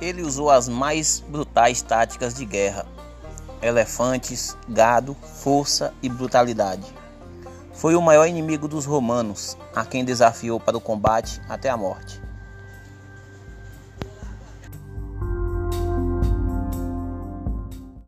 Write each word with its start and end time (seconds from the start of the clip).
Ele 0.00 0.22
usou 0.22 0.50
as 0.50 0.68
mais 0.68 1.22
brutais 1.28 1.80
táticas 1.80 2.34
de 2.34 2.44
guerra: 2.44 2.86
elefantes, 3.62 4.56
gado, 4.68 5.16
força 5.42 5.94
e 6.02 6.08
brutalidade. 6.08 6.94
Foi 7.72 7.94
o 7.94 8.02
maior 8.02 8.26
inimigo 8.26 8.68
dos 8.68 8.84
romanos, 8.84 9.56
a 9.74 9.84
quem 9.84 10.04
desafiou 10.04 10.60
para 10.60 10.76
o 10.76 10.80
combate 10.80 11.40
até 11.48 11.68
a 11.68 11.76
morte. 11.76 12.20